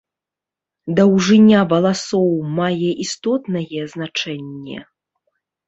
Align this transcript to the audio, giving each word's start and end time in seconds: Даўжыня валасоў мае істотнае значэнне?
Даўжыня 0.99 1.59
валасоў 1.73 2.25
мае 2.57 2.89
істотнае 3.05 3.81
значэнне? 3.95 4.77